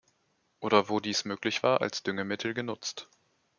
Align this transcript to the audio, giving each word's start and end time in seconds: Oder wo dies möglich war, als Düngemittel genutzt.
Oder 0.61 0.89
wo 0.89 0.99
dies 0.99 1.25
möglich 1.25 1.61
war, 1.61 1.81
als 1.81 2.01
Düngemittel 2.01 2.55
genutzt. 2.55 3.07